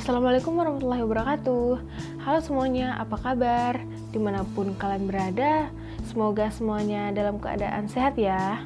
[0.00, 1.68] Assalamualaikum warahmatullahi wabarakatuh.
[2.24, 3.84] Halo semuanya, apa kabar?
[4.08, 5.68] Di mana pun kalian berada,
[6.08, 8.64] semoga semuanya dalam keadaan sehat ya.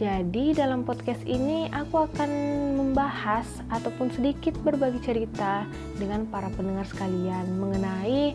[0.00, 2.30] Jadi dalam podcast ini aku akan
[2.72, 5.68] membahas ataupun sedikit berbagi cerita
[6.00, 8.32] dengan para pendengar sekalian Mengenai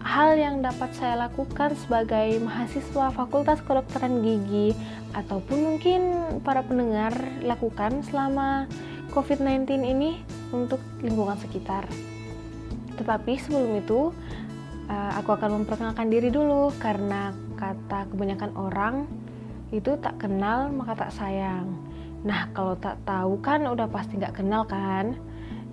[0.00, 4.72] hal yang dapat saya lakukan sebagai mahasiswa Fakultas Kedokteran Gigi
[5.12, 6.00] ataupun mungkin
[6.40, 7.12] para pendengar
[7.44, 8.64] lakukan selama
[9.12, 11.88] COVID-19 ini untuk lingkungan sekitar.
[13.00, 14.12] Tetapi sebelum itu,
[14.86, 19.08] eh, aku akan memperkenalkan diri dulu karena kata kebanyakan orang
[19.72, 21.72] itu tak kenal maka tak sayang.
[22.22, 25.16] Nah, kalau tak tahu kan udah pasti nggak kenal kan?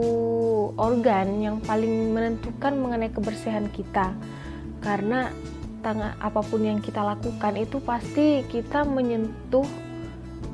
[0.78, 4.13] organ yang paling menentukan mengenai kebersihan kita.
[4.79, 5.33] Karena
[5.81, 9.66] tangan apa pun yang kita lakukan itu pasti kita menyentuh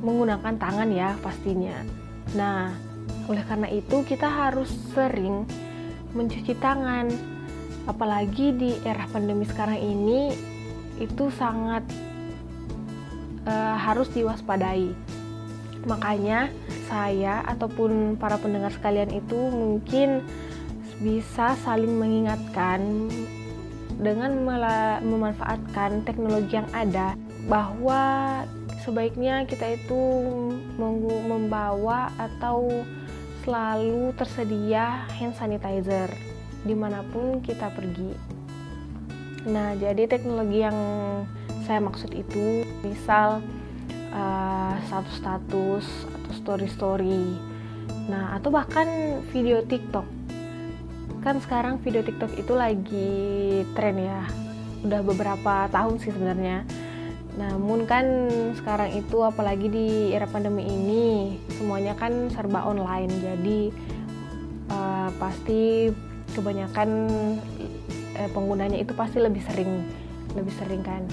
[0.01, 1.75] menggunakan tangan ya pastinya.
[2.34, 2.72] Nah,
[3.28, 5.44] oleh karena itu kita harus sering
[6.16, 7.12] mencuci tangan.
[7.90, 10.31] Apalagi di era pandemi sekarang ini
[11.01, 11.84] itu sangat
[13.46, 15.10] uh, harus diwaspadai.
[15.86, 16.53] Makanya
[16.86, 20.22] saya ataupun para pendengar sekalian itu mungkin
[21.02, 23.09] bisa saling mengingatkan
[23.97, 24.46] dengan
[25.02, 27.18] memanfaatkan teknologi yang ada
[27.50, 28.02] bahwa
[28.86, 30.02] sebaiknya kita itu
[31.25, 32.86] membawa atau
[33.42, 36.09] selalu tersedia hand sanitizer
[36.62, 38.13] di mana pun kita pergi.
[39.50, 40.78] Nah, jadi teknologi yang
[41.66, 43.42] saya maksud itu misal
[44.11, 47.39] uh, status-status atau story-story.
[48.11, 48.88] Nah atau bahkan
[49.31, 50.05] video TikTok.
[51.22, 53.13] Kan sekarang video TikTok itu lagi
[53.73, 54.21] tren ya.
[54.85, 56.67] Udah beberapa tahun sih sebenarnya.
[57.39, 58.05] Namun kan
[58.59, 63.11] sekarang itu apalagi di era pandemi ini semuanya kan serba online.
[63.23, 63.59] Jadi
[64.67, 65.88] uh, pasti
[66.35, 66.89] kebanyakan
[68.19, 69.83] uh, penggunanya itu pasti lebih sering
[70.31, 71.03] lebih sering kan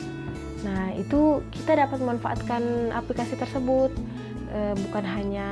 [0.67, 3.95] Nah, itu kita dapat memanfaatkan aplikasi tersebut
[4.51, 5.49] e, bukan hanya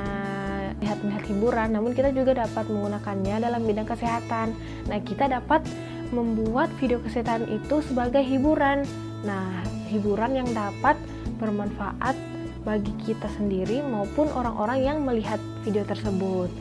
[0.83, 4.53] lihat-lihat hiburan, namun kita juga dapat menggunakannya dalam bidang kesehatan.
[4.91, 5.63] Nah, kita dapat
[6.11, 8.83] membuat video kesehatan itu sebagai hiburan.
[9.23, 10.99] Nah, hiburan yang dapat
[11.39, 12.15] bermanfaat
[12.67, 16.51] bagi kita sendiri maupun orang-orang yang melihat video tersebut.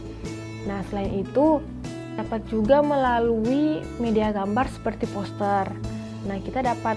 [0.70, 1.58] Nah, selain itu
[2.14, 5.66] dapat juga melalui media gambar seperti poster.
[6.26, 6.96] Nah, kita dapat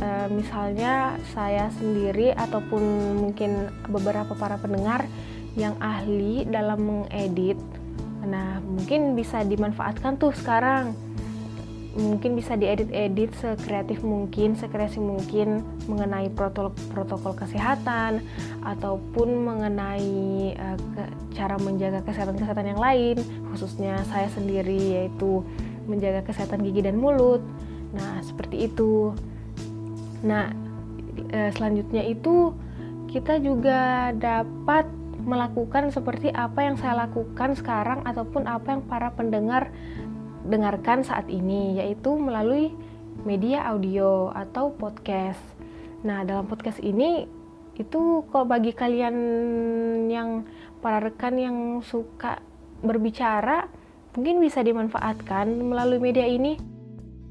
[0.00, 2.82] uh, misalnya saya sendiri ataupun
[3.20, 5.06] mungkin beberapa para pendengar
[5.54, 7.60] yang ahli dalam mengedit
[8.20, 10.92] nah mungkin bisa dimanfaatkan tuh sekarang
[11.98, 18.22] mungkin bisa diedit-edit sekreatif mungkin, sekreasi mungkin mengenai protokol protokol kesehatan
[18.62, 21.02] ataupun mengenai uh, ke,
[21.34, 23.16] cara menjaga kesehatan-kesehatan yang lain,
[23.50, 25.42] khususnya saya sendiri yaitu
[25.90, 27.42] menjaga kesehatan gigi dan mulut.
[27.90, 29.10] Nah, seperti itu.
[30.24, 30.52] Nah,
[31.32, 32.52] e, selanjutnya itu
[33.10, 34.86] kita juga dapat
[35.20, 39.68] melakukan seperti apa yang saya lakukan sekarang ataupun apa yang para pendengar
[40.48, 42.72] dengarkan saat ini yaitu melalui
[43.28, 45.40] media audio atau podcast.
[46.00, 47.28] Nah, dalam podcast ini
[47.76, 49.16] itu kalau bagi kalian
[50.08, 50.44] yang
[50.80, 52.40] para rekan yang suka
[52.80, 53.68] berbicara
[54.16, 56.56] mungkin bisa dimanfaatkan melalui media ini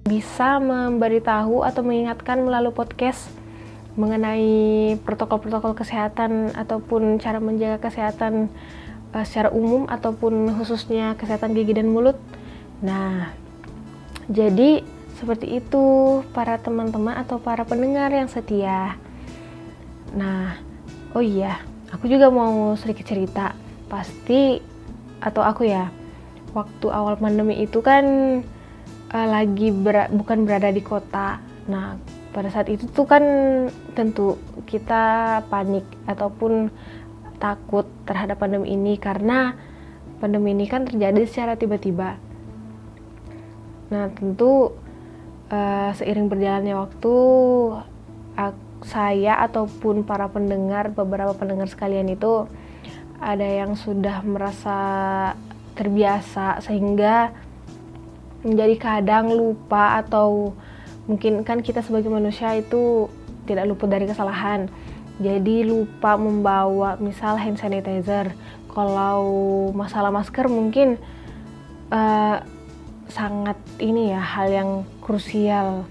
[0.10, 3.30] bisa memberitahu atau mengingatkan melalui podcast
[3.94, 8.50] mengenai protokol-protokol kesehatan ataupun cara menjaga kesehatan
[9.14, 12.18] uh, secara umum ataupun khususnya kesehatan gigi dan mulut.
[12.82, 13.30] Nah,
[14.26, 14.82] jadi
[15.20, 15.84] seperti itu
[16.32, 18.96] para teman-teman atau para pendengar yang setia.
[20.16, 20.58] Nah,
[21.14, 21.62] oh iya,
[21.94, 23.54] aku juga mau sedikit cerita.
[23.92, 24.64] Pasti
[25.20, 25.92] atau aku ya,
[26.56, 28.06] waktu awal pandemi itu kan
[29.14, 31.42] uh, lagi ber bukan berada di kota.
[31.70, 31.98] Nah,
[32.34, 33.24] pada saat itu tuh kan
[33.94, 36.70] tentu kita panik ataupun
[37.42, 39.56] takut terhadap pandemi ini karena
[40.20, 42.18] pandemi ini kan terjadi secara tiba-tiba.
[43.90, 44.76] Nah, tentu
[45.50, 47.16] uh, seiring berjalannya waktu
[48.80, 52.48] saya ataupun para pendengar beberapa pendengar sekalian itu
[53.20, 54.80] ada yang sudah merasa
[55.76, 57.36] terbiasa sehingga
[58.44, 60.56] menjadi kadang lupa atau
[61.09, 63.09] mungkin kan kita sebagai manusia itu
[63.50, 64.69] tidak luput dari kesalahan.
[65.19, 68.31] Jadi lupa membawa misal hand sanitizer.
[68.71, 69.25] Kalau
[69.75, 70.95] masalah masker mungkin
[71.91, 72.39] uh,
[73.09, 74.69] sangat ini ya hal yang
[75.03, 75.83] krusial.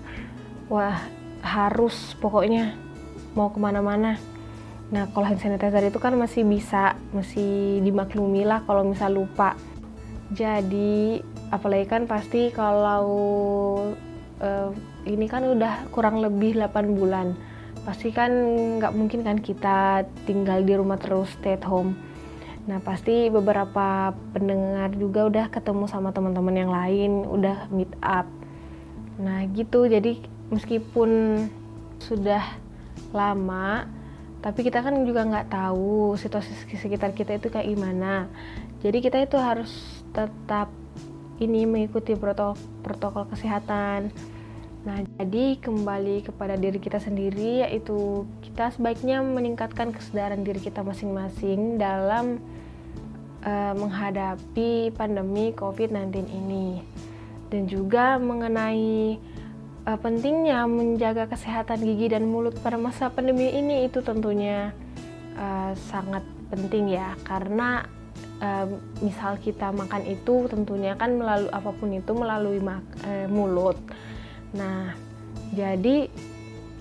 [0.72, 0.96] Wah
[1.44, 2.72] harus pokoknya
[3.36, 4.16] mau ke mana-mana.
[4.88, 9.58] Nah kalau hand sanitizer itu kan masih bisa masih dimaklumi lah kalau misal lupa
[10.32, 13.06] jadi apalagi kan pasti kalau
[14.40, 14.70] uh,
[15.08, 17.32] ini kan udah kurang lebih 8 bulan
[17.88, 18.30] pasti kan
[18.76, 21.96] nggak mungkin kan kita tinggal di rumah terus stay at home
[22.68, 28.28] Nah pasti beberapa pendengar juga udah ketemu sama teman-teman yang lain, udah meet up.
[29.16, 30.20] Nah gitu, jadi
[30.52, 31.10] meskipun
[31.96, 32.44] sudah
[33.16, 33.88] lama,
[34.44, 36.52] tapi kita kan juga nggak tahu situasi
[36.84, 38.28] sekitar kita itu kayak gimana.
[38.84, 40.68] Jadi kita itu harus tetap
[41.38, 44.10] ini mengikuti protokol protokol kesehatan.
[44.86, 51.76] Nah, jadi kembali kepada diri kita sendiri yaitu kita sebaiknya meningkatkan kesadaran diri kita masing-masing
[51.76, 52.38] dalam
[53.42, 56.80] uh, menghadapi pandemi COVID-19 ini
[57.50, 59.18] dan juga mengenai
[59.84, 64.72] uh, pentingnya menjaga kesehatan gigi dan mulut pada masa pandemi ini itu tentunya
[65.36, 67.84] uh, sangat penting ya karena
[68.42, 68.66] uh,
[69.02, 73.78] misal kita makan itu tentunya kan melalui apa pun itu melalui uh, mulut.
[74.54, 74.94] Nah,
[75.52, 76.08] jadi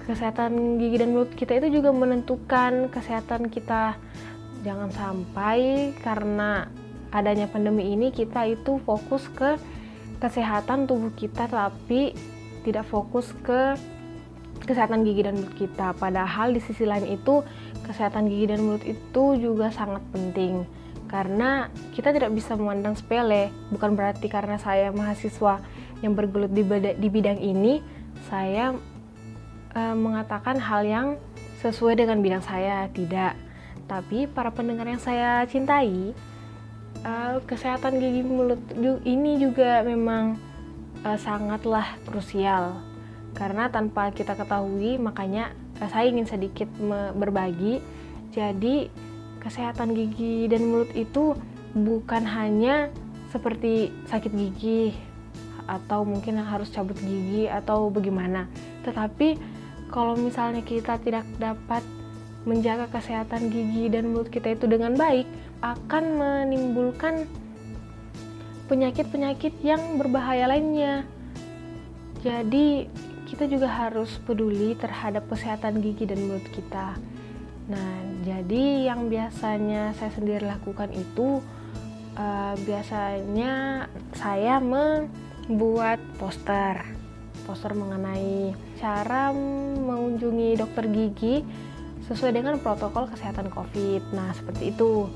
[0.08, 4.00] kesehatan gigi dan mulut kita itu juga menentukan kesehatan kita.
[4.66, 6.68] Jangan sampai karena
[7.14, 9.56] adanya pandemi ini kita itu fokus ke
[10.18, 12.12] kesehatan tubuh kita tapi
[12.66, 13.78] tidak fokus ke
[14.66, 15.96] kesehatan gigi dan mulut kita.
[15.96, 17.44] Padahal di sisi lain itu
[17.86, 20.68] kesehatan gigi dan mulut itu juga sangat penting
[21.08, 23.50] karena kita tidak bisa memandang sepele.
[23.72, 25.64] Bukan berarti karena saya mahasiswa
[26.04, 26.62] yang bergelut di,
[27.00, 27.82] di bidang ini
[28.28, 28.76] saya
[29.72, 31.08] e, mengatakan hal yang
[31.64, 32.92] sesuai dengan bidang saya.
[32.92, 33.34] Tidak.
[33.88, 36.12] Tapi para pendengar yang saya cintai,
[37.08, 38.60] uh, kesehatan gigi mulut
[39.08, 40.36] ini juga memang
[41.08, 42.84] uh, sangatlah krusial.
[43.32, 46.68] Karena tanpa kita ketahui makanya saya ingin sedikit
[47.14, 47.80] berbagi.
[48.34, 48.90] Jadi
[49.44, 51.38] kesehatan gigi dan mulut itu
[51.78, 52.90] bukan hanya
[53.30, 54.96] seperti sakit gigi
[55.68, 58.48] atau mungkin harus cabut gigi atau bagaimana.
[58.88, 59.38] Tetapi
[59.92, 61.84] kalau misalnya kita tidak dapat
[62.48, 65.28] menjaga kesehatan gigi dan mulut kita itu dengan baik
[65.60, 67.28] akan menimbulkan
[68.72, 71.04] penyakit-penyakit yang berbahaya lainnya.
[72.24, 72.88] Jadi,
[73.28, 76.96] kita juga harus peduli terhadap kesehatan gigi dan mulut kita.
[77.68, 81.44] Nah, jadi yang biasanya saya sendiri lakukan itu
[82.16, 86.80] uh, biasanya saya membuat poster,
[87.44, 91.44] poster mengenai cara mengunjungi dokter gigi
[92.08, 94.16] sesuai dengan protokol kesehatan COVID.
[94.16, 95.12] Nah, seperti itu.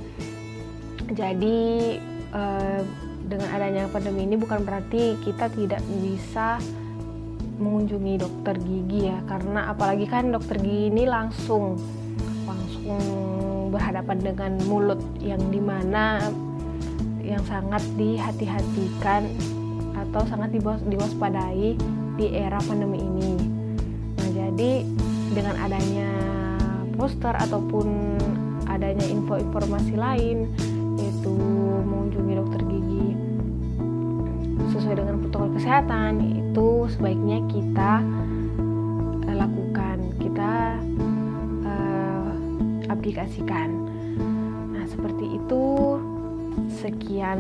[1.12, 2.00] Jadi,
[2.32, 2.82] eh,
[3.28, 6.60] dengan adanya pandemi ini bukan berarti kita tidak bisa
[7.60, 11.80] mengunjungi dokter gigi ya, karena apalagi kan dokter gigi ini langsung
[12.52, 13.02] langsung
[13.72, 16.20] berhadapan dengan mulut yang di mana
[17.24, 19.24] yang sangat dihati-hatikan
[19.96, 20.52] atau sangat
[20.88, 21.80] diwaspadai
[22.20, 23.34] di era pandemi ini.
[24.20, 24.84] Nah, jadi
[25.32, 26.12] dengan adanya
[27.00, 28.20] poster ataupun
[28.68, 30.52] adanya info informasi lain
[31.00, 31.34] yaitu
[31.88, 33.10] mengunjungi dokter gigi
[34.76, 38.04] sesuai dengan protokol kesehatan itu sebaiknya kita
[43.12, 43.70] dipublikasikan.
[44.72, 45.64] Nah, seperti itu.
[46.80, 47.40] Sekian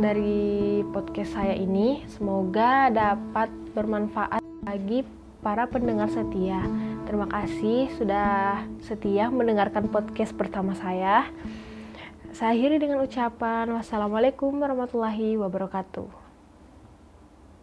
[0.00, 2.04] dari podcast saya ini.
[2.12, 5.04] Semoga dapat bermanfaat bagi
[5.40, 6.60] para pendengar setia.
[7.08, 11.28] Terima kasih sudah setia mendengarkan podcast pertama saya.
[12.36, 16.25] Saya akhiri dengan ucapan wassalamualaikum warahmatullahi wabarakatuh.